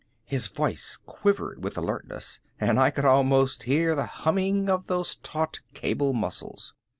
His 0.25 0.47
voice 0.47 0.97
quivered 0.97 1.63
with 1.63 1.77
alertness 1.77 2.39
and 2.59 2.79
I 2.79 2.89
could 2.89 3.05
almost 3.05 3.61
hear 3.69 3.93
the 3.93 4.07
humming 4.07 4.67
of 4.67 4.87
those 4.87 5.17
taut 5.17 5.59
cable 5.75 6.11
muscles. 6.11 6.73